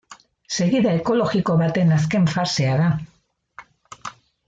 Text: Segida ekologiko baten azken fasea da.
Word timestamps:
Segida 0.59 0.93
ekologiko 1.01 1.57
baten 1.61 1.93
azken 1.99 2.25
fasea 2.35 2.79
da. 2.83 4.13